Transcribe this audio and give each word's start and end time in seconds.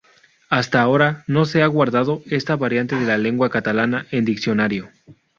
Hasta 0.49 0.81
ahora 0.81 1.23
no 1.27 1.45
se 1.45 1.61
ha 1.61 1.67
guardado 1.67 2.23
esta 2.25 2.55
variante 2.55 2.95
de 2.95 3.05
la 3.05 3.19
lengua 3.19 3.51
catalana 3.51 4.07
en 4.09 4.25
diccionario. 4.25 4.89